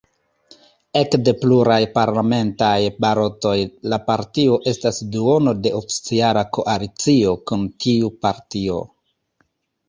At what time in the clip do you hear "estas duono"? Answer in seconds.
4.73-5.55